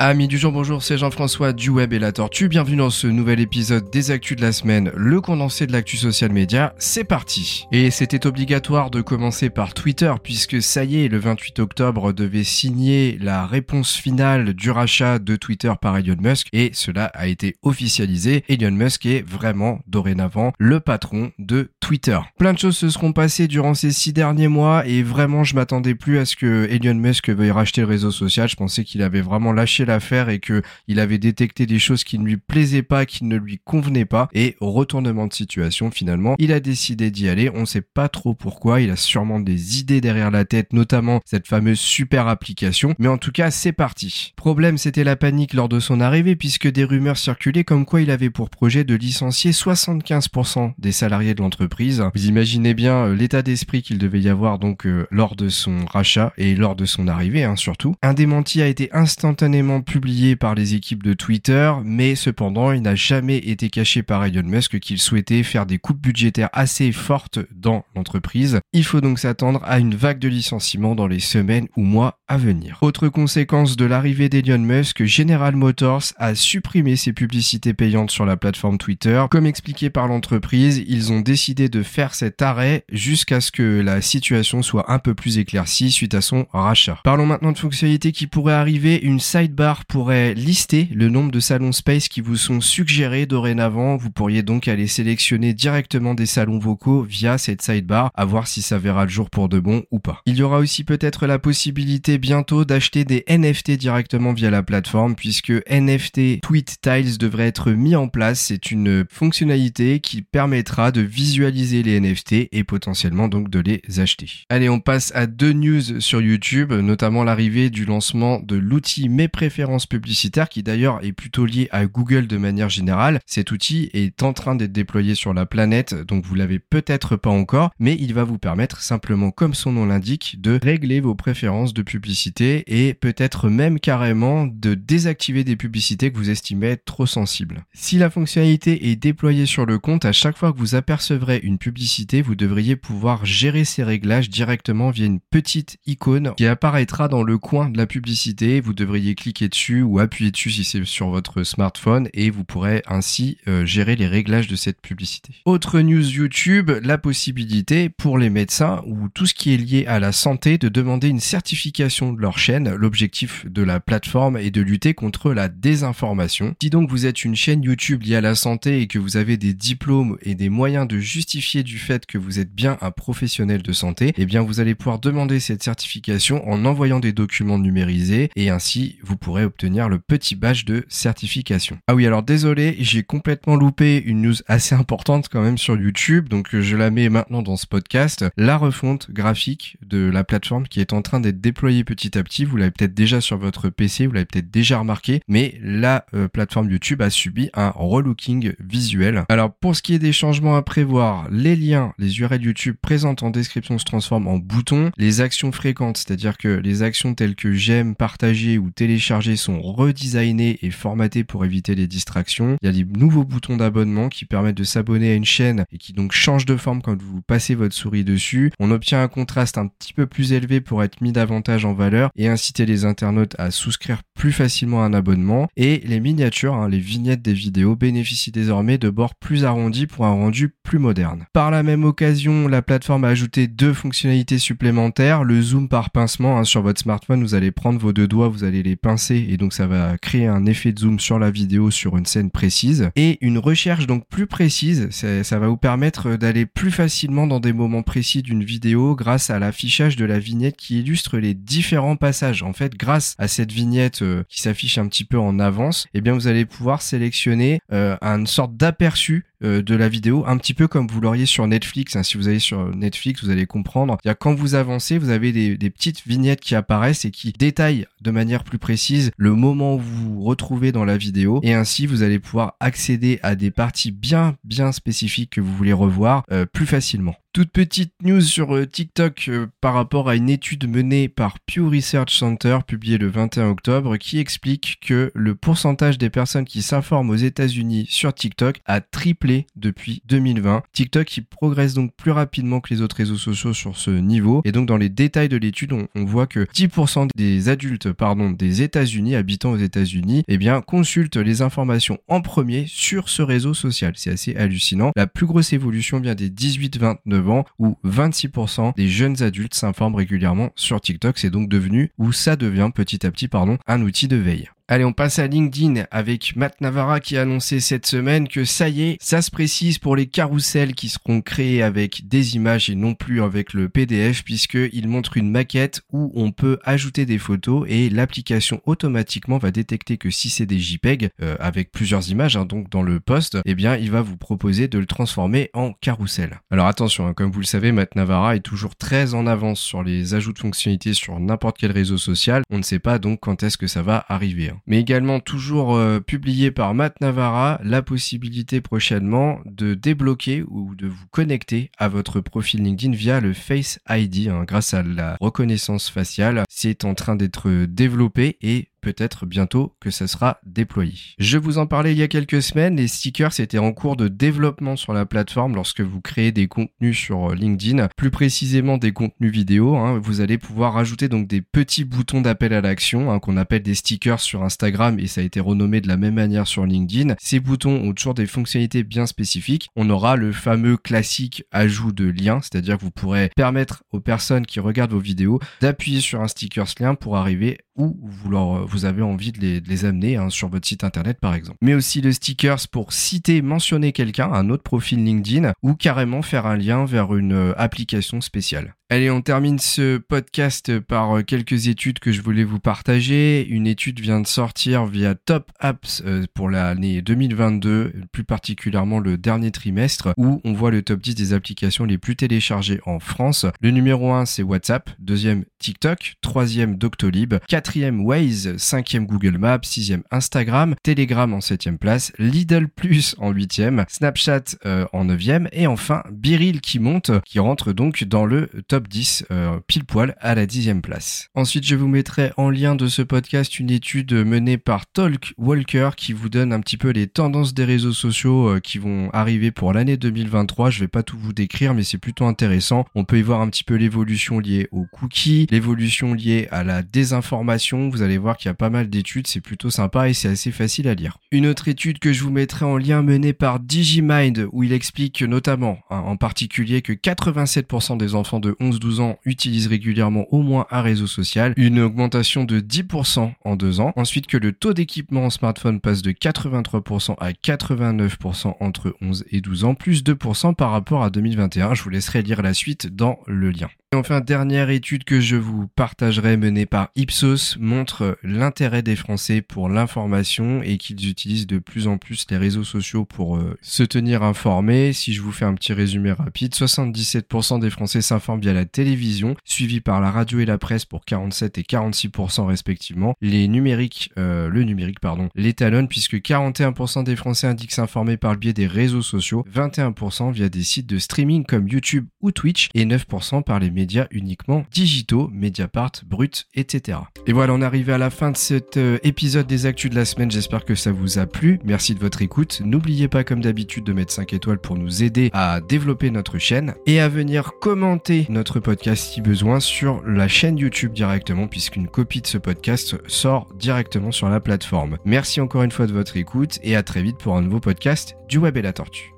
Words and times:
Amis 0.00 0.26
du 0.26 0.38
jour, 0.38 0.50
bonjour, 0.50 0.82
c'est 0.82 0.98
Jean-François 0.98 1.52
du 1.52 1.70
Web 1.70 1.92
et 1.92 2.00
la 2.00 2.10
Tortue. 2.10 2.48
Bienvenue 2.48 2.78
dans 2.78 2.90
ce 2.90 3.06
nouvel 3.06 3.38
épisode 3.38 3.90
des 3.90 4.10
Actus 4.10 4.36
de 4.36 4.42
la 4.42 4.50
semaine, 4.50 4.90
le 4.96 5.20
condensé 5.20 5.68
de 5.68 5.72
l'actu 5.72 5.96
social 5.96 6.32
média. 6.32 6.74
C'est 6.78 7.04
parti. 7.04 7.68
Et 7.70 7.92
c'était 7.92 8.26
obligatoire 8.26 8.90
de 8.90 9.00
commencer 9.02 9.50
par 9.50 9.72
Twitter 9.72 10.12
puisque 10.20 10.60
ça 10.60 10.82
y 10.82 11.04
est, 11.04 11.08
le 11.08 11.18
28 11.18 11.60
octobre 11.60 12.12
devait 12.12 12.42
signer 12.42 13.16
la 13.20 13.46
réponse 13.46 13.94
finale 13.94 14.54
du 14.54 14.72
rachat 14.72 15.20
de 15.20 15.36
Twitter 15.36 15.72
par 15.80 15.96
Elon 15.96 16.16
Musk 16.20 16.48
et 16.52 16.70
cela 16.74 17.04
a 17.14 17.28
été 17.28 17.54
officialisé. 17.62 18.42
Elon 18.48 18.72
Musk 18.72 19.06
est 19.06 19.24
vraiment 19.24 19.78
dorénavant 19.86 20.52
le 20.58 20.80
patron 20.80 21.30
de 21.38 21.70
Twitter. 21.78 22.18
Plein 22.36 22.52
de 22.52 22.58
choses 22.58 22.76
se 22.76 22.90
seront 22.90 23.12
passées 23.12 23.46
durant 23.46 23.74
ces 23.74 23.92
six 23.92 24.12
derniers 24.12 24.48
mois 24.48 24.84
et 24.86 25.04
vraiment 25.04 25.44
je 25.44 25.54
m'attendais 25.54 25.94
plus 25.94 26.18
à 26.18 26.24
ce 26.24 26.34
que 26.34 26.66
Elon 26.68 26.96
Musk 26.96 27.30
veuille 27.30 27.52
racheter 27.52 27.82
le 27.82 27.86
réseau 27.86 28.10
social. 28.10 28.48
Je 28.48 28.56
pensais 28.56 28.82
qu'il 28.82 29.00
avait 29.00 29.20
vraiment 29.20 29.52
lâché 29.52 29.83
l'affaire 29.84 30.28
et 30.28 30.38
que 30.38 30.62
il 30.88 31.00
avait 31.00 31.18
détecté 31.18 31.66
des 31.66 31.78
choses 31.78 32.04
qui 32.04 32.18
ne 32.18 32.24
lui 32.24 32.36
plaisaient 32.36 32.82
pas, 32.82 33.06
qui 33.06 33.24
ne 33.24 33.36
lui 33.36 33.60
convenaient 33.64 34.04
pas 34.04 34.28
et 34.32 34.56
retournement 34.60 35.26
de 35.26 35.34
situation 35.34 35.90
finalement, 35.90 36.34
il 36.38 36.52
a 36.52 36.60
décidé 36.60 37.10
d'y 37.10 37.28
aller. 37.28 37.50
On 37.54 37.66
sait 37.66 37.80
pas 37.80 38.08
trop 38.08 38.34
pourquoi, 38.34 38.80
il 38.80 38.90
a 38.90 38.96
sûrement 38.96 39.40
des 39.40 39.78
idées 39.80 40.00
derrière 40.00 40.30
la 40.30 40.44
tête, 40.44 40.72
notamment 40.72 41.20
cette 41.24 41.46
fameuse 41.46 41.80
super 41.80 42.28
application, 42.28 42.94
mais 42.98 43.08
en 43.08 43.18
tout 43.18 43.32
cas, 43.32 43.50
c'est 43.50 43.72
parti. 43.72 44.32
Problème, 44.36 44.78
c'était 44.78 45.04
la 45.04 45.16
panique 45.16 45.54
lors 45.54 45.68
de 45.68 45.80
son 45.80 46.00
arrivée 46.00 46.36
puisque 46.36 46.68
des 46.68 46.84
rumeurs 46.84 47.18
circulaient 47.18 47.64
comme 47.64 47.84
quoi 47.84 48.00
il 48.00 48.10
avait 48.10 48.30
pour 48.30 48.50
projet 48.50 48.84
de 48.84 48.94
licencier 48.94 49.52
75% 49.52 50.72
des 50.78 50.92
salariés 50.92 51.34
de 51.34 51.42
l'entreprise. 51.42 52.02
Vous 52.14 52.26
imaginez 52.26 52.74
bien 52.74 53.06
euh, 53.06 53.14
l'état 53.14 53.42
d'esprit 53.42 53.82
qu'il 53.82 53.98
devait 53.98 54.20
y 54.20 54.28
avoir 54.28 54.58
donc 54.58 54.86
euh, 54.86 55.06
lors 55.10 55.36
de 55.36 55.48
son 55.48 55.84
rachat 55.86 56.32
et 56.36 56.54
lors 56.54 56.76
de 56.76 56.84
son 56.84 57.08
arrivée 57.08 57.44
hein, 57.44 57.56
surtout. 57.56 57.94
Un 58.02 58.14
démenti 58.14 58.62
a 58.62 58.66
été 58.66 58.90
instantanément 58.92 59.73
publié 59.80 60.36
par 60.36 60.54
les 60.54 60.74
équipes 60.74 61.02
de 61.02 61.12
Twitter, 61.12 61.72
mais 61.84 62.14
cependant, 62.14 62.72
il 62.72 62.82
n'a 62.82 62.94
jamais 62.94 63.38
été 63.38 63.70
caché 63.70 64.02
par 64.02 64.24
Elon 64.24 64.42
Musk 64.44 64.78
qu'il 64.78 64.98
souhaitait 64.98 65.42
faire 65.42 65.66
des 65.66 65.78
coupes 65.78 66.00
budgétaires 66.00 66.50
assez 66.52 66.92
fortes 66.92 67.38
dans 67.54 67.84
l'entreprise. 67.94 68.60
Il 68.72 68.84
faut 68.84 69.00
donc 69.00 69.18
s'attendre 69.18 69.60
à 69.64 69.78
une 69.78 69.94
vague 69.94 70.18
de 70.18 70.28
licenciements 70.28 70.94
dans 70.94 71.06
les 71.06 71.20
semaines 71.20 71.68
ou 71.76 71.82
mois 71.82 72.18
à 72.28 72.36
venir. 72.36 72.78
Autre 72.82 73.08
conséquence 73.08 73.76
de 73.76 73.84
l'arrivée 73.84 74.28
d'Elon 74.28 74.58
Musk, 74.58 75.04
General 75.04 75.54
Motors 75.54 76.04
a 76.16 76.34
supprimé 76.34 76.96
ses 76.96 77.12
publicités 77.12 77.74
payantes 77.74 78.10
sur 78.10 78.26
la 78.26 78.36
plateforme 78.36 78.78
Twitter. 78.78 79.24
Comme 79.30 79.46
expliqué 79.46 79.90
par 79.90 80.08
l'entreprise, 80.08 80.82
ils 80.86 81.12
ont 81.12 81.20
décidé 81.20 81.68
de 81.68 81.82
faire 81.82 82.14
cet 82.14 82.42
arrêt 82.42 82.84
jusqu'à 82.90 83.40
ce 83.40 83.50
que 83.50 83.80
la 83.80 84.00
situation 84.00 84.62
soit 84.62 84.90
un 84.90 84.98
peu 84.98 85.14
plus 85.14 85.38
éclaircie 85.38 85.90
suite 85.90 86.14
à 86.14 86.20
son 86.20 86.46
rachat. 86.52 87.00
Parlons 87.04 87.26
maintenant 87.26 87.52
de 87.52 87.58
fonctionnalités 87.58 88.12
qui 88.12 88.26
pourraient 88.26 88.54
arriver. 88.54 89.02
Une 89.02 89.20
sidebar 89.20 89.63
pourrait 89.88 90.34
lister 90.34 90.88
le 90.92 91.08
nombre 91.08 91.30
de 91.30 91.40
salons 91.40 91.72
Space 91.72 92.08
qui 92.08 92.20
vous 92.20 92.36
sont 92.36 92.60
suggérés 92.60 93.24
dorénavant. 93.24 93.96
Vous 93.96 94.10
pourriez 94.10 94.42
donc 94.42 94.68
aller 94.68 94.86
sélectionner 94.86 95.54
directement 95.54 96.12
des 96.12 96.26
salons 96.26 96.58
vocaux 96.58 97.02
via 97.02 97.38
cette 97.38 97.62
sidebar, 97.62 98.10
à 98.14 98.24
voir 98.26 98.46
si 98.46 98.60
ça 98.60 98.76
verra 98.76 99.04
le 99.04 99.10
jour 99.10 99.30
pour 99.30 99.48
de 99.48 99.58
bon 99.58 99.82
ou 99.90 100.00
pas. 100.00 100.20
Il 100.26 100.36
y 100.36 100.42
aura 100.42 100.58
aussi 100.58 100.84
peut-être 100.84 101.26
la 101.26 101.38
possibilité 101.38 102.18
bientôt 102.18 102.66
d'acheter 102.66 103.04
des 103.04 103.24
NFT 103.26 103.72
directement 103.72 104.34
via 104.34 104.50
la 104.50 104.62
plateforme, 104.62 105.14
puisque 105.14 105.52
NFT 105.70 106.42
Tweet 106.42 106.76
Tiles 106.82 107.16
devrait 107.16 107.46
être 107.46 107.70
mis 107.70 107.96
en 107.96 108.08
place. 108.08 108.40
C'est 108.40 108.70
une 108.70 109.06
fonctionnalité 109.10 110.00
qui 110.00 110.20
permettra 110.20 110.92
de 110.92 111.00
visualiser 111.00 111.82
les 111.82 112.00
NFT 112.00 112.48
et 112.52 112.64
potentiellement 112.64 113.28
donc 113.28 113.48
de 113.48 113.60
les 113.60 113.80
acheter. 113.98 114.30
Allez, 114.50 114.68
on 114.68 114.80
passe 114.80 115.10
à 115.14 115.26
deux 115.26 115.54
news 115.54 116.00
sur 116.00 116.20
YouTube, 116.20 116.74
notamment 116.74 117.24
l'arrivée 117.24 117.70
du 117.70 117.86
lancement 117.86 118.40
de 118.40 118.56
l'outil 118.56 119.08
Mes 119.08 119.28
préférés 119.28 119.53
publicitaire 119.88 120.48
qui 120.48 120.62
d'ailleurs 120.62 121.04
est 121.04 121.12
plutôt 121.12 121.46
lié 121.46 121.68
à 121.70 121.86
Google 121.86 122.26
de 122.26 122.36
manière 122.36 122.68
générale. 122.68 123.20
Cet 123.26 123.50
outil 123.52 123.90
est 123.92 124.22
en 124.22 124.32
train 124.32 124.54
d'être 124.54 124.72
déployé 124.72 125.14
sur 125.14 125.34
la 125.34 125.46
planète, 125.46 125.94
donc 125.94 126.24
vous 126.24 126.34
l'avez 126.34 126.58
peut-être 126.58 127.16
pas 127.16 127.30
encore, 127.30 127.70
mais 127.78 127.96
il 127.98 128.14
va 128.14 128.24
vous 128.24 128.38
permettre 128.38 128.80
simplement, 128.80 129.30
comme 129.30 129.54
son 129.54 129.72
nom 129.72 129.86
l'indique, 129.86 130.40
de 130.40 130.58
régler 130.62 131.00
vos 131.00 131.14
préférences 131.14 131.74
de 131.74 131.82
publicité 131.82 132.64
et 132.66 132.94
peut-être 132.94 133.48
même 133.48 133.80
carrément 133.80 134.46
de 134.46 134.74
désactiver 134.74 135.44
des 135.44 135.56
publicités 135.56 136.10
que 136.10 136.16
vous 136.16 136.30
estimez 136.30 136.76
trop 136.76 137.06
sensibles. 137.06 137.64
Si 137.72 137.98
la 137.98 138.10
fonctionnalité 138.10 138.90
est 138.90 138.96
déployée 138.96 139.46
sur 139.46 139.66
le 139.66 139.78
compte, 139.78 140.04
à 140.04 140.12
chaque 140.12 140.36
fois 140.36 140.52
que 140.52 140.58
vous 140.58 140.74
apercevrez 140.74 141.40
une 141.42 141.58
publicité, 141.58 142.22
vous 142.22 142.34
devriez 142.34 142.76
pouvoir 142.76 143.24
gérer 143.24 143.64
ces 143.64 143.82
réglages 143.82 144.30
directement 144.30 144.90
via 144.90 145.06
une 145.06 145.20
petite 145.20 145.78
icône 145.86 146.32
qui 146.36 146.46
apparaîtra 146.46 147.08
dans 147.08 147.22
le 147.22 147.38
coin 147.38 147.68
de 147.68 147.78
la 147.78 147.86
publicité. 147.86 148.60
Vous 148.60 148.74
devriez 148.74 149.14
cliquer 149.14 149.43
dessus 149.48 149.82
ou 149.82 149.98
appuyer 149.98 150.30
dessus 150.30 150.50
si 150.50 150.64
c'est 150.64 150.84
sur 150.84 151.08
votre 151.08 151.42
smartphone 151.42 152.08
et 152.14 152.30
vous 152.30 152.44
pourrez 152.44 152.82
ainsi 152.86 153.38
euh, 153.48 153.64
gérer 153.64 153.96
les 153.96 154.06
réglages 154.06 154.48
de 154.48 154.56
cette 154.56 154.80
publicité. 154.80 155.34
Autre 155.44 155.80
news 155.80 156.06
YouTube, 156.06 156.70
la 156.82 156.98
possibilité 156.98 157.88
pour 157.88 158.18
les 158.18 158.30
médecins 158.30 158.82
ou 158.86 159.08
tout 159.08 159.26
ce 159.26 159.34
qui 159.34 159.54
est 159.54 159.56
lié 159.56 159.86
à 159.86 159.98
la 159.98 160.12
santé 160.12 160.58
de 160.58 160.68
demander 160.68 161.08
une 161.08 161.20
certification 161.20 162.12
de 162.12 162.20
leur 162.20 162.38
chaîne. 162.38 162.74
L'objectif 162.74 163.46
de 163.46 163.62
la 163.62 163.80
plateforme 163.80 164.36
est 164.36 164.50
de 164.50 164.60
lutter 164.60 164.94
contre 164.94 165.32
la 165.32 165.48
désinformation. 165.48 166.54
Si 166.62 166.70
donc 166.70 166.90
vous 166.90 167.06
êtes 167.06 167.24
une 167.24 167.36
chaîne 167.36 167.62
YouTube 167.62 168.02
liée 168.02 168.16
à 168.16 168.20
la 168.20 168.34
santé 168.34 168.80
et 168.80 168.86
que 168.86 168.98
vous 168.98 169.16
avez 169.16 169.36
des 169.36 169.54
diplômes 169.54 170.16
et 170.22 170.34
des 170.34 170.48
moyens 170.48 170.86
de 170.86 170.98
justifier 170.98 171.62
du 171.62 171.78
fait 171.78 172.06
que 172.06 172.18
vous 172.18 172.38
êtes 172.38 172.54
bien 172.54 172.78
un 172.80 172.90
professionnel 172.90 173.62
de 173.62 173.72
santé, 173.72 174.12
eh 174.16 174.26
bien 174.26 174.42
vous 174.42 174.60
allez 174.60 174.74
pouvoir 174.74 174.98
demander 174.98 175.40
cette 175.40 175.62
certification 175.62 176.48
en 176.48 176.64
envoyant 176.64 177.00
des 177.00 177.12
documents 177.12 177.58
numérisés 177.58 178.30
et 178.36 178.50
ainsi 178.50 178.98
vous 179.02 179.16
pourrez 179.16 179.33
obtenir 179.42 179.88
le 179.88 179.98
petit 179.98 180.36
badge 180.36 180.64
de 180.64 180.84
certification. 180.88 181.78
Ah 181.88 181.94
oui, 181.94 182.06
alors 182.06 182.22
désolé, 182.22 182.76
j'ai 182.78 183.02
complètement 183.02 183.56
loupé 183.56 184.00
une 184.04 184.22
news 184.22 184.34
assez 184.46 184.74
importante 184.74 185.28
quand 185.28 185.42
même 185.42 185.58
sur 185.58 185.76
YouTube, 185.76 186.28
donc 186.28 186.54
euh, 186.54 186.60
je 186.60 186.76
la 186.76 186.90
mets 186.90 187.08
maintenant 187.08 187.42
dans 187.42 187.56
ce 187.56 187.66
podcast. 187.66 188.24
La 188.36 188.56
refonte 188.56 189.10
graphique 189.10 189.76
de 189.82 190.08
la 190.10 190.22
plateforme 190.22 190.68
qui 190.68 190.80
est 190.80 190.92
en 190.92 191.02
train 191.02 191.20
d'être 191.20 191.40
déployée 191.40 191.84
petit 191.84 192.16
à 192.16 192.22
petit, 192.22 192.44
vous 192.44 192.56
l'avez 192.56 192.70
peut-être 192.70 192.94
déjà 192.94 193.20
sur 193.20 193.38
votre 193.38 193.70
PC, 193.70 194.06
vous 194.06 194.12
l'avez 194.12 194.26
peut-être 194.26 194.50
déjà 194.50 194.78
remarqué, 194.78 195.20
mais 195.26 195.58
la 195.62 196.06
euh, 196.14 196.28
plateforme 196.28 196.70
YouTube 196.70 197.02
a 197.02 197.10
subi 197.10 197.50
un 197.54 197.72
relooking 197.74 198.52
visuel. 198.60 199.24
Alors 199.28 199.52
pour 199.52 199.74
ce 199.74 199.82
qui 199.82 199.94
est 199.94 199.98
des 199.98 200.12
changements 200.12 200.56
à 200.56 200.62
prévoir, 200.62 201.26
les 201.30 201.56
liens, 201.56 201.92
les 201.98 202.20
URL 202.20 202.42
YouTube 202.42 202.76
présentes 202.80 203.22
en 203.22 203.30
description 203.30 203.78
se 203.78 203.84
transforment 203.84 204.28
en 204.28 204.38
boutons, 204.38 204.90
les 204.98 205.20
actions 205.20 205.52
fréquentes, 205.52 205.96
c'est-à-dire 205.96 206.36
que 206.36 206.48
les 206.48 206.82
actions 206.82 207.14
telles 207.14 207.34
que 207.34 207.52
j'aime, 207.52 207.94
partager 207.94 208.58
ou 208.58 208.70
télécharger 208.70 209.23
sont 209.36 209.60
redesignés 209.60 210.58
et 210.62 210.70
formatés 210.70 211.24
pour 211.24 211.44
éviter 211.44 211.74
les 211.74 211.86
distractions. 211.86 212.56
Il 212.62 212.66
y 212.66 212.68
a 212.68 212.72
des 212.72 212.84
nouveaux 212.84 213.24
boutons 213.24 213.56
d'abonnement 213.56 214.08
qui 214.08 214.24
permettent 214.24 214.56
de 214.56 214.64
s'abonner 214.64 215.12
à 215.12 215.14
une 215.14 215.24
chaîne 215.24 215.64
et 215.72 215.78
qui 215.78 215.92
donc 215.92 216.12
changent 216.12 216.46
de 216.46 216.56
forme 216.56 216.82
quand 216.82 217.00
vous 217.00 217.22
passez 217.22 217.54
votre 217.54 217.74
souris 217.74 218.04
dessus. 218.04 218.52
On 218.60 218.70
obtient 218.70 219.02
un 219.02 219.08
contraste 219.08 219.58
un 219.58 219.66
petit 219.66 219.92
peu 219.92 220.06
plus 220.06 220.32
élevé 220.32 220.60
pour 220.60 220.82
être 220.82 221.00
mis 221.00 221.12
davantage 221.12 221.64
en 221.64 221.74
valeur 221.74 222.10
et 222.16 222.28
inciter 222.28 222.66
les 222.66 222.84
internautes 222.84 223.34
à 223.38 223.50
souscrire 223.50 224.02
plus 224.14 224.32
facilement 224.32 224.82
à 224.82 224.86
un 224.86 224.94
abonnement. 224.94 225.48
Et 225.56 225.82
les 225.84 226.00
miniatures, 226.00 226.54
hein, 226.54 226.68
les 226.68 226.78
vignettes 226.78 227.22
des 227.22 227.32
vidéos 227.32 227.76
bénéficient 227.76 228.32
désormais 228.32 228.78
de 228.78 228.90
bords 228.90 229.14
plus 229.14 229.44
arrondis 229.44 229.86
pour 229.86 230.06
un 230.06 230.12
rendu 230.12 230.54
plus 230.62 230.78
moderne. 230.78 231.26
Par 231.32 231.50
la 231.50 231.62
même 231.62 231.84
occasion, 231.84 232.48
la 232.48 232.62
plateforme 232.62 233.04
a 233.04 233.08
ajouté 233.08 233.46
deux 233.46 233.72
fonctionnalités 233.72 234.38
supplémentaires. 234.38 235.24
Le 235.24 235.40
zoom 235.40 235.68
par 235.68 235.90
pincement 235.90 236.38
hein, 236.38 236.44
sur 236.44 236.62
votre 236.62 236.80
smartphone, 236.80 237.22
vous 237.22 237.34
allez 237.34 237.50
prendre 237.50 237.78
vos 237.78 237.92
deux 237.92 238.08
doigts, 238.08 238.28
vous 238.28 238.44
allez 238.44 238.62
les 238.62 238.76
pincer 238.76 239.13
et 239.18 239.36
donc 239.36 239.52
ça 239.52 239.66
va 239.66 239.98
créer 239.98 240.26
un 240.26 240.46
effet 240.46 240.72
de 240.72 240.78
zoom 240.78 241.00
sur 241.00 241.18
la 241.18 241.30
vidéo 241.30 241.70
sur 241.70 241.96
une 241.96 242.06
scène 242.06 242.30
précise. 242.30 242.90
Et 242.96 243.18
une 243.20 243.38
recherche 243.38 243.86
donc 243.86 244.06
plus 244.08 244.26
précise 244.26 244.88
ça, 244.90 245.38
va 245.38 245.48
vous 245.48 245.56
permettre 245.56 246.16
d'aller 246.16 246.46
plus 246.46 246.70
facilement 246.70 247.26
dans 247.26 247.40
des 247.40 247.52
moments 247.52 247.82
précis 247.82 248.22
d'une 248.22 248.44
vidéo 248.44 248.94
grâce 248.94 249.30
à 249.30 249.38
l'affichage 249.38 249.96
de 249.96 250.04
la 250.04 250.18
vignette 250.18 250.56
qui 250.56 250.80
illustre 250.80 251.18
les 251.18 251.34
différents 251.34 251.96
passages. 251.96 252.42
En 252.42 252.52
fait 252.52 252.76
grâce 252.76 253.14
à 253.18 253.28
cette 253.28 253.52
vignette 253.52 254.02
euh, 254.02 254.24
qui 254.28 254.40
s'affiche 254.40 254.78
un 254.78 254.86
petit 254.88 255.04
peu 255.04 255.18
en 255.18 255.38
avance 255.38 255.86
eh 255.94 256.00
bien 256.00 256.12
vous 256.12 256.26
allez 256.26 256.44
pouvoir 256.44 256.82
sélectionner 256.82 257.60
euh, 257.72 257.96
une 258.02 258.26
sorte 258.26 258.56
d'aperçu 258.56 259.24
euh, 259.44 259.62
de 259.62 259.74
la 259.74 259.88
vidéo, 259.88 260.24
un 260.26 260.36
petit 260.36 260.54
peu 260.54 260.68
comme 260.68 260.86
vous 260.86 261.00
l'auriez 261.00 261.26
sur 261.26 261.46
Netflix. 261.46 261.96
Hein. 261.96 262.02
Si 262.02 262.16
vous 262.16 262.28
allez 262.28 262.38
sur 262.38 262.74
Netflix, 262.74 263.22
vous 263.22 263.30
allez 263.30 263.46
comprendre. 263.46 263.98
quand 264.18 264.34
vous 264.34 264.54
avancez, 264.54 264.98
vous 264.98 265.10
avez 265.10 265.32
des, 265.32 265.56
des, 265.56 265.70
petites 265.70 266.06
vignettes 266.06 266.40
qui 266.40 266.54
apparaissent 266.54 267.04
et 267.04 267.10
qui 267.10 267.32
détaillent 267.32 267.86
de 268.00 268.10
manière 268.10 268.44
plus 268.44 268.58
précise 268.58 269.10
le 269.16 269.34
moment 269.34 269.74
où 269.74 269.78
vous 269.78 270.14
vous 270.14 270.22
retrouvez 270.22 270.72
dans 270.72 270.84
la 270.84 270.96
vidéo. 270.96 271.40
Et 271.42 271.54
ainsi, 271.54 271.86
vous 271.86 272.02
allez 272.02 272.18
pouvoir 272.18 272.54
accéder 272.60 273.20
à 273.22 273.34
des 273.34 273.50
parties 273.50 273.92
bien, 273.92 274.36
bien 274.44 274.72
spécifiques 274.72 275.30
que 275.30 275.40
vous 275.40 275.54
voulez 275.54 275.72
revoir 275.72 276.24
euh, 276.30 276.46
plus 276.46 276.66
facilement. 276.66 277.14
Toute 277.34 277.50
petite 277.50 277.92
news 278.04 278.20
sur 278.20 278.54
euh, 278.54 278.64
TikTok 278.64 279.24
euh, 279.26 279.48
par 279.60 279.74
rapport 279.74 280.08
à 280.08 280.14
une 280.14 280.30
étude 280.30 280.68
menée 280.68 281.08
par 281.08 281.40
Pew 281.40 281.68
Research 281.68 282.16
Center 282.16 282.58
publiée 282.64 282.96
le 282.96 283.08
21 283.08 283.48
octobre 283.48 283.96
qui 283.96 284.20
explique 284.20 284.78
que 284.80 285.10
le 285.16 285.34
pourcentage 285.34 285.98
des 285.98 286.10
personnes 286.10 286.44
qui 286.44 286.62
s'informent 286.62 287.10
aux 287.10 287.16
États-Unis 287.16 287.86
sur 287.90 288.14
TikTok 288.14 288.60
a 288.66 288.80
triplé 288.80 289.48
depuis 289.56 290.00
2020. 290.06 290.62
TikTok 290.72 291.06
qui 291.06 291.22
progresse 291.22 291.74
donc 291.74 291.92
plus 291.96 292.12
rapidement 292.12 292.60
que 292.60 292.72
les 292.72 292.82
autres 292.82 292.94
réseaux 292.94 293.16
sociaux 293.16 293.52
sur 293.52 293.76
ce 293.76 293.90
niveau 293.90 294.40
et 294.44 294.52
donc 294.52 294.68
dans 294.68 294.76
les 294.76 294.88
détails 294.88 295.28
de 295.28 295.36
l'étude 295.36 295.72
on, 295.72 296.04
voit 296.04 296.28
que 296.28 296.46
10% 296.54 297.08
des 297.16 297.48
adultes 297.48 297.90
pardon 297.90 298.30
des 298.30 298.62
États-Unis 298.62 299.16
habitant 299.16 299.50
aux 299.50 299.56
États-Unis 299.56 300.22
eh 300.28 300.38
bien 300.38 300.60
consultent 300.60 301.16
les 301.16 301.42
informations 301.42 301.98
en 302.06 302.20
premier 302.20 302.66
sur 302.68 303.08
ce 303.08 303.22
réseau 303.22 303.54
social. 303.54 303.94
C'est 303.96 304.12
assez 304.12 304.36
hallucinant. 304.36 304.92
La 304.94 305.08
plus 305.08 305.26
grosse 305.26 305.52
évolution 305.52 305.98
vient 305.98 306.14
des 306.14 306.30
18-29 306.30 307.23
où 307.58 307.76
26% 307.84 308.74
des 308.76 308.88
jeunes 308.88 309.22
adultes 309.22 309.54
s'informent 309.54 309.94
régulièrement 309.94 310.50
sur 310.56 310.80
TikTok. 310.80 311.18
C'est 311.18 311.30
donc 311.30 311.48
devenu, 311.48 311.90
ou 311.98 312.12
ça 312.12 312.36
devient 312.36 312.70
petit 312.74 313.06
à 313.06 313.10
petit, 313.10 313.28
pardon, 313.28 313.58
un 313.66 313.82
outil 313.82 314.08
de 314.08 314.16
veille. 314.16 314.50
Allez, 314.66 314.86
on 314.86 314.94
passe 314.94 315.18
à 315.18 315.26
LinkedIn 315.26 315.84
avec 315.90 316.36
Matt 316.36 316.62
Navarra 316.62 316.98
qui 316.98 317.18
a 317.18 317.22
annoncé 317.22 317.60
cette 317.60 317.84
semaine 317.84 318.26
que 318.26 318.46
ça 318.46 318.70
y 318.70 318.80
est, 318.80 318.96
ça 318.98 319.20
se 319.20 319.30
précise 319.30 319.76
pour 319.76 319.94
les 319.94 320.06
carousels 320.06 320.74
qui 320.74 320.88
seront 320.88 321.20
créés 321.20 321.62
avec 321.62 322.08
des 322.08 322.36
images 322.36 322.70
et 322.70 322.74
non 322.74 322.94
plus 322.94 323.22
avec 323.22 323.52
le 323.52 323.68
PDF 323.68 324.24
puisqu'il 324.24 324.88
montre 324.88 325.18
une 325.18 325.30
maquette 325.30 325.82
où 325.92 326.10
on 326.14 326.32
peut 326.32 326.58
ajouter 326.64 327.04
des 327.04 327.18
photos 327.18 327.66
et 327.68 327.90
l'application 327.90 328.62
automatiquement 328.64 329.36
va 329.36 329.50
détecter 329.50 329.98
que 329.98 330.08
si 330.08 330.30
c'est 330.30 330.46
des 330.46 330.58
JPEG 330.58 331.10
euh, 331.20 331.36
avec 331.40 331.70
plusieurs 331.70 332.08
images, 332.08 332.38
hein, 332.38 332.46
donc 332.46 332.70
dans 332.70 332.82
le 332.82 333.00
post, 333.00 333.36
eh 333.44 333.54
bien 333.54 333.76
il 333.76 333.90
va 333.90 334.00
vous 334.00 334.16
proposer 334.16 334.66
de 334.66 334.78
le 334.78 334.86
transformer 334.86 335.50
en 335.52 335.74
carrousel. 335.74 336.40
Alors 336.50 336.68
attention, 336.68 337.06
hein, 337.06 337.12
comme 337.12 337.30
vous 337.30 337.40
le 337.40 337.44
savez, 337.44 337.70
Matt 337.70 337.96
Navarra 337.96 338.34
est 338.34 338.40
toujours 338.40 338.76
très 338.76 339.12
en 339.12 339.26
avance 339.26 339.60
sur 339.60 339.82
les 339.82 340.14
ajouts 340.14 340.32
de 340.32 340.38
fonctionnalités 340.38 340.94
sur 340.94 341.20
n'importe 341.20 341.58
quel 341.58 341.70
réseau 341.70 341.98
social. 341.98 342.44
On 342.48 342.56
ne 342.56 342.62
sait 342.62 342.78
pas 342.78 342.98
donc 342.98 343.20
quand 343.20 343.42
est-ce 343.42 343.58
que 343.58 343.66
ça 343.66 343.82
va 343.82 344.06
arriver. 344.08 344.53
Hein 344.54 344.60
mais 344.66 344.80
également 344.80 345.20
toujours 345.20 345.76
euh, 345.76 346.00
publié 346.00 346.50
par 346.50 346.74
Matt 346.74 347.00
Navarra, 347.00 347.60
la 347.62 347.82
possibilité 347.82 348.60
prochainement 348.60 349.40
de 349.44 349.74
débloquer 349.74 350.44
ou 350.48 350.74
de 350.74 350.86
vous 350.86 351.06
connecter 351.10 351.70
à 351.78 351.88
votre 351.88 352.20
profil 352.20 352.62
LinkedIn 352.62 352.94
via 352.94 353.20
le 353.20 353.32
Face 353.32 353.78
ID 353.88 354.28
hein, 354.28 354.44
grâce 354.44 354.74
à 354.74 354.82
la 354.82 355.16
reconnaissance 355.20 355.90
faciale. 355.90 356.44
C'est 356.48 356.84
en 356.84 356.94
train 356.94 357.16
d'être 357.16 357.66
développé 357.66 358.36
et 358.40 358.68
peut-être 358.84 359.24
bientôt 359.24 359.74
que 359.80 359.90
ça 359.90 360.06
sera 360.06 360.38
déployé. 360.44 360.92
Je 361.18 361.38
vous 361.38 361.56
en 361.56 361.66
parlais 361.66 361.92
il 361.92 361.98
y 361.98 362.02
a 362.02 362.08
quelques 362.08 362.42
semaines, 362.42 362.76
les 362.76 362.86
stickers 362.86 363.40
étaient 363.40 363.58
en 363.58 363.72
cours 363.72 363.96
de 363.96 364.08
développement 364.08 364.76
sur 364.76 364.92
la 364.92 365.06
plateforme 365.06 365.54
lorsque 365.54 365.80
vous 365.80 366.02
créez 366.02 366.32
des 366.32 366.48
contenus 366.48 366.98
sur 366.98 367.30
euh, 367.30 367.34
LinkedIn, 367.34 367.88
plus 367.96 368.10
précisément 368.10 368.76
des 368.76 368.92
contenus 368.92 369.32
vidéo. 369.32 369.74
Hein. 369.76 369.98
vous 369.98 370.20
allez 370.20 370.36
pouvoir 370.36 370.74
rajouter 370.74 371.08
donc 371.08 371.26
des 371.26 371.40
petits 371.40 371.84
boutons 371.84 372.20
d'appel 372.20 372.52
à 372.52 372.60
l'action 372.60 373.10
hein, 373.10 373.20
qu'on 373.20 373.38
appelle 373.38 373.62
des 373.62 373.74
stickers 373.74 374.20
sur 374.20 374.42
Instagram 374.42 374.98
et 374.98 375.06
ça 375.06 375.22
a 375.22 375.24
été 375.24 375.40
renommé 375.40 375.80
de 375.80 375.88
la 375.88 375.96
même 375.96 376.14
manière 376.14 376.46
sur 376.46 376.66
LinkedIn. 376.66 377.14
Ces 377.18 377.40
boutons 377.40 377.80
ont 377.82 377.94
toujours 377.94 378.14
des 378.14 378.26
fonctionnalités 378.26 378.82
bien 378.82 379.06
spécifiques. 379.06 379.68
On 379.76 379.88
aura 379.88 380.16
le 380.16 380.30
fameux 380.32 380.76
classique 380.76 381.44
ajout 381.52 381.92
de 381.92 382.04
lien, 382.04 382.40
c'est-à-dire 382.42 382.76
que 382.76 382.82
vous 382.82 382.90
pourrez 382.90 383.30
permettre 383.34 383.82
aux 383.92 384.00
personnes 384.00 384.44
qui 384.44 384.60
regardent 384.60 384.92
vos 384.92 384.98
vidéos 384.98 385.40
d'appuyer 385.62 386.00
sur 386.00 386.20
un 386.20 386.28
sticker 386.28 386.66
lien 386.78 386.94
pour 386.94 387.16
arriver 387.16 387.58
où 387.76 387.96
vous, 388.02 388.30
leur, 388.30 388.66
vous 388.66 388.84
avez 388.84 389.02
envie 389.02 389.32
de 389.32 389.40
les, 389.40 389.60
de 389.60 389.68
les 389.68 389.84
amener 389.84 390.16
hein, 390.16 390.30
sur 390.30 390.48
votre 390.48 390.66
site 390.66 390.84
internet 390.84 391.18
par 391.20 391.34
exemple. 391.34 391.58
Mais 391.62 391.74
aussi 391.74 392.00
le 392.00 392.12
stickers 392.12 392.68
pour 392.70 392.92
citer, 392.92 393.42
mentionner 393.42 393.92
quelqu'un, 393.92 394.32
un 394.32 394.50
autre 394.50 394.62
profil 394.62 395.04
LinkedIn 395.04 395.52
ou 395.62 395.74
carrément 395.74 396.22
faire 396.22 396.46
un 396.46 396.56
lien 396.56 396.84
vers 396.84 397.14
une 397.14 397.32
euh, 397.32 397.52
application 397.56 398.20
spéciale. 398.20 398.74
Allez, 398.90 399.10
on 399.10 399.22
termine 399.22 399.58
ce 399.58 399.96
podcast 399.96 400.78
par 400.78 401.16
euh, 401.16 401.22
quelques 401.22 401.68
études 401.68 402.00
que 402.00 402.12
je 402.12 402.20
voulais 402.20 402.44
vous 402.44 402.60
partager. 402.60 403.46
Une 403.48 403.66
étude 403.66 403.98
vient 403.98 404.20
de 404.20 404.26
sortir 404.26 404.84
via 404.84 405.14
Top 405.14 405.50
Apps 405.58 406.02
euh, 406.04 406.26
pour 406.34 406.50
l'année 406.50 407.00
2022, 407.00 407.94
plus 408.12 408.24
particulièrement 408.24 408.98
le 408.98 409.16
dernier 409.16 409.50
trimestre, 409.52 410.12
où 410.18 410.42
on 410.44 410.52
voit 410.52 410.70
le 410.70 410.82
top 410.82 411.00
10 411.00 411.14
des 411.14 411.32
applications 411.32 411.86
les 411.86 411.96
plus 411.96 412.14
téléchargées 412.14 412.78
en 412.84 412.98
France. 413.00 413.46
Le 413.62 413.70
numéro 413.70 414.12
1, 414.12 414.26
c'est 414.26 414.42
WhatsApp, 414.42 414.90
deuxième 414.98 415.46
TikTok, 415.60 416.16
troisième 416.20 416.76
Doctolib, 416.76 417.36
quatrième 417.48 418.04
Waze, 418.04 418.54
cinquième 418.58 419.06
Google 419.06 419.38
Maps, 419.38 419.60
sixième 419.62 420.02
Instagram, 420.10 420.74
Telegram 420.82 421.32
en 421.32 421.40
septième 421.40 421.78
place, 421.78 422.12
Lidl 422.18 422.68
Plus 422.68 423.16
en 423.16 423.30
huitième, 423.30 423.86
Snapchat 423.88 424.56
euh, 424.66 424.84
en 424.92 425.06
neuvième, 425.06 425.48
et 425.52 425.66
enfin 425.66 426.02
Biril 426.12 426.60
qui 426.60 426.80
monte, 426.80 427.10
qui 427.24 427.38
rentre 427.38 427.72
donc 427.72 428.04
dans 428.04 428.26
le 428.26 428.50
top 428.68 428.73
10 428.82 429.26
euh, 429.30 429.60
pile 429.66 429.84
poil 429.84 430.16
à 430.20 430.34
la 430.34 430.46
dixième 430.46 430.82
place. 430.82 431.28
Ensuite, 431.34 431.66
je 431.66 431.76
vous 431.76 431.88
mettrai 431.88 432.32
en 432.36 432.50
lien 432.50 432.74
de 432.74 432.88
ce 432.88 433.02
podcast 433.02 433.58
une 433.58 433.70
étude 433.70 434.12
menée 434.12 434.58
par 434.58 434.86
Talk 434.86 435.34
Walker 435.38 435.90
qui 435.96 436.12
vous 436.12 436.28
donne 436.28 436.52
un 436.52 436.60
petit 436.60 436.76
peu 436.76 436.90
les 436.90 437.06
tendances 437.06 437.54
des 437.54 437.64
réseaux 437.64 437.92
sociaux 437.92 438.48
euh, 438.48 438.60
qui 438.60 438.78
vont 438.78 439.10
arriver 439.12 439.50
pour 439.50 439.72
l'année 439.72 439.96
2023. 439.96 440.70
Je 440.70 440.80
vais 440.80 440.88
pas 440.88 441.02
tout 441.02 441.18
vous 441.18 441.32
décrire, 441.32 441.74
mais 441.74 441.82
c'est 441.82 441.98
plutôt 441.98 442.24
intéressant. 442.24 442.84
On 442.94 443.04
peut 443.04 443.18
y 443.18 443.22
voir 443.22 443.40
un 443.40 443.48
petit 443.48 443.64
peu 443.64 443.74
l'évolution 443.74 444.38
liée 444.38 444.68
aux 444.72 444.86
cookies, 444.86 445.46
l'évolution 445.50 446.14
liée 446.14 446.48
à 446.50 446.64
la 446.64 446.82
désinformation. 446.82 447.88
Vous 447.88 448.02
allez 448.02 448.18
voir 448.18 448.36
qu'il 448.36 448.48
y 448.48 448.50
a 448.50 448.54
pas 448.54 448.70
mal 448.70 448.88
d'études, 448.90 449.26
c'est 449.26 449.40
plutôt 449.40 449.70
sympa 449.70 450.08
et 450.08 450.14
c'est 450.14 450.28
assez 450.28 450.52
facile 450.52 450.88
à 450.88 450.94
lire. 450.94 451.18
Une 451.30 451.46
autre 451.46 451.68
étude 451.68 451.98
que 451.98 452.12
je 452.12 452.22
vous 452.22 452.30
mettrai 452.30 452.64
en 452.64 452.76
lien 452.76 453.02
menée 453.02 453.32
par 453.32 453.60
Digimind 453.60 454.48
où 454.52 454.62
il 454.62 454.72
explique 454.72 455.22
notamment, 455.22 455.78
hein, 455.90 455.98
en 455.98 456.16
particulier, 456.16 456.82
que 456.82 456.92
87% 456.92 457.96
des 457.96 458.14
enfants 458.14 458.40
de 458.40 458.56
11-12 458.70 459.00
ans 459.00 459.18
utilisent 459.24 459.66
régulièrement 459.66 460.26
au 460.30 460.42
moins 460.42 460.66
un 460.70 460.82
réseau 460.82 461.06
social, 461.06 461.54
une 461.56 461.80
augmentation 461.80 462.44
de 462.44 462.60
10% 462.60 463.32
en 463.44 463.56
deux 463.56 463.80
ans. 463.80 463.92
Ensuite 463.96 464.26
que 464.26 464.36
le 464.36 464.52
taux 464.52 464.72
d'équipement 464.72 465.24
en 465.24 465.30
smartphone 465.30 465.80
passe 465.80 466.02
de 466.02 466.12
83% 466.12 467.16
à 467.18 467.32
89% 467.32 468.54
entre 468.60 468.96
11 469.00 469.24
et 469.30 469.40
12 469.40 469.64
ans, 469.64 469.74
plus 469.74 470.02
2% 470.02 470.54
par 470.54 470.70
rapport 470.70 471.02
à 471.02 471.10
2021. 471.10 471.74
Je 471.74 471.82
vous 471.82 471.90
laisserai 471.90 472.22
lire 472.22 472.42
la 472.42 472.54
suite 472.54 472.94
dans 472.94 473.18
le 473.26 473.50
lien. 473.50 473.68
Et 473.94 473.96
enfin, 473.96 474.20
dernière 474.20 474.70
étude 474.70 475.04
que 475.04 475.20
je 475.20 475.36
vous 475.36 475.68
partagerai 475.68 476.36
menée 476.36 476.66
par 476.66 476.88
Ipsos 476.96 477.56
montre 477.60 478.18
l'intérêt 478.24 478.82
des 478.82 478.96
Français 478.96 479.40
pour 479.40 479.68
l'information 479.68 480.62
et 480.64 480.78
qu'ils 480.78 481.08
utilisent 481.08 481.46
de 481.46 481.58
plus 481.58 481.86
en 481.86 481.96
plus 481.96 482.26
les 482.28 482.36
réseaux 482.36 482.64
sociaux 482.64 483.04
pour 483.04 483.36
euh, 483.36 483.56
se 483.62 483.84
tenir 483.84 484.24
informés. 484.24 484.92
Si 484.92 485.12
je 485.12 485.22
vous 485.22 485.30
fais 485.30 485.44
un 485.44 485.54
petit 485.54 485.72
résumé 485.72 486.10
rapide, 486.10 486.54
77% 486.54 487.60
des 487.60 487.70
Français 487.70 488.02
s'informent 488.02 488.40
via 488.40 488.52
la 488.54 488.64
télévision, 488.64 489.36
suivi 489.44 489.80
par 489.80 490.00
la 490.00 490.10
radio 490.10 490.40
et 490.40 490.46
la 490.46 490.58
presse 490.58 490.84
pour 490.84 491.04
47 491.04 491.58
et 491.58 491.62
46% 491.62 492.46
respectivement. 492.46 493.14
Les 493.20 493.48
numériques, 493.48 494.10
euh, 494.18 494.48
le 494.48 494.62
numérique 494.62 495.00
pardon, 495.00 495.28
l'étalonne 495.34 495.88
puisque 495.88 496.16
41% 496.16 497.04
des 497.04 497.16
Français 497.16 497.46
indiquent 497.46 497.72
s'informer 497.72 498.16
par 498.16 498.32
le 498.32 498.38
biais 498.38 498.52
des 498.52 498.66
réseaux 498.66 499.02
sociaux, 499.02 499.44
21% 499.52 500.32
via 500.32 500.48
des 500.48 500.62
sites 500.62 500.86
de 500.86 500.98
streaming 500.98 501.44
comme 501.44 501.68
YouTube 501.68 502.06
ou 502.20 502.30
Twitch 502.30 502.68
et 502.74 502.86
9% 502.86 503.42
par 503.42 503.58
les 503.58 503.70
médias 503.70 504.06
uniquement 504.10 504.64
digitaux, 504.72 505.28
Mediapart, 505.32 505.92
Brut, 506.06 506.46
etc. 506.54 506.98
Et 507.26 507.32
voilà, 507.32 507.54
on 507.54 507.62
est 507.62 507.64
arrivé 507.64 507.92
à 507.92 507.98
la 507.98 508.10
fin 508.10 508.30
de 508.30 508.36
cet 508.36 508.76
euh, 508.76 508.98
épisode 509.02 509.46
des 509.46 509.66
Actus 509.66 509.90
de 509.90 509.96
la 509.96 510.04
semaine. 510.04 510.30
J'espère 510.30 510.64
que 510.64 510.74
ça 510.74 510.92
vous 510.92 511.18
a 511.18 511.26
plu. 511.26 511.58
Merci 511.64 511.94
de 511.94 512.00
votre 512.00 512.22
écoute. 512.22 512.62
N'oubliez 512.64 513.08
pas, 513.08 513.24
comme 513.24 513.40
d'habitude, 513.40 513.84
de 513.84 513.92
mettre 513.92 514.12
5 514.12 514.32
étoiles 514.32 514.60
pour 514.60 514.76
nous 514.76 515.02
aider 515.02 515.30
à 515.32 515.60
développer 515.60 516.10
notre 516.10 516.38
chaîne 516.38 516.74
et 516.86 517.00
à 517.00 517.08
venir 517.08 517.52
commenter 517.60 518.26
notre 518.44 518.60
podcast 518.60 519.10
si 519.14 519.22
besoin 519.22 519.58
sur 519.58 520.02
la 520.04 520.28
chaîne 520.28 520.58
YouTube 520.58 520.92
directement, 520.92 521.48
puisqu'une 521.48 521.88
copie 521.88 522.20
de 522.20 522.26
ce 522.26 522.36
podcast 522.36 522.94
sort 523.08 523.48
directement 523.54 524.12
sur 524.12 524.28
la 524.28 524.38
plateforme. 524.38 524.98
Merci 525.06 525.40
encore 525.40 525.62
une 525.62 525.70
fois 525.70 525.86
de 525.86 525.94
votre 525.94 526.18
écoute 526.18 526.58
et 526.62 526.76
à 526.76 526.82
très 526.82 527.02
vite 527.02 527.16
pour 527.16 527.36
un 527.36 527.40
nouveau 527.40 527.60
podcast 527.60 528.16
du 528.28 528.36
Web 528.36 528.58
et 528.58 528.62
la 528.62 528.74
Tortue. 528.74 529.13